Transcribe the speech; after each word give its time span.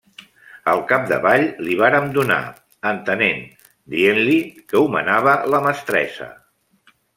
Al 0.71 0.79
capdavall 0.91 1.45
li 1.67 1.75
vàrem 1.81 2.07
donar 2.15 2.39
entenent 2.93 3.45
dient-li 3.97 4.41
que 4.57 4.83
ho 4.83 4.91
manava 4.97 5.39
la 5.55 5.63
mestressa. 5.69 6.35